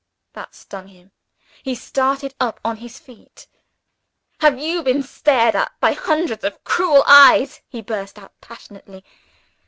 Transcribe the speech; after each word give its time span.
That 0.33 0.55
stung 0.55 0.87
him. 0.87 1.11
He 1.61 1.75
started 1.75 2.33
up 2.39 2.59
on 2.65 2.77
his 2.77 2.97
feet. 2.97 3.45
"Have 4.39 4.57
you 4.57 4.81
been 4.81 5.03
stared 5.03 5.55
at 5.55 5.79
by 5.79 5.91
hundreds 5.93 6.43
of 6.43 6.63
cruel 6.63 7.03
eyes?" 7.05 7.61
he 7.69 7.83
burst 7.83 8.17
out 8.17 8.33
passionately. 8.41 9.05